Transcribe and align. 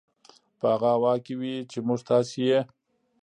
په 0.59 0.65
هغه 0.73 0.89
هوا 0.97 1.13
کې 1.25 1.33
وي 1.39 1.55
چې 1.71 1.77
موږ 1.87 1.99
تاسې 2.09 2.39
یې 2.49 2.59